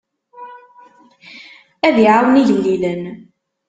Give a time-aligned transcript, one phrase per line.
[1.87, 3.03] Ad iɛawen igellilen.